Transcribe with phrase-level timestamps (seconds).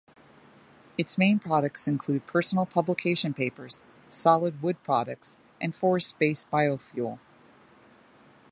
[0.97, 7.19] Its main products include personal publication papers, solid-wood products and forest-based biofuel.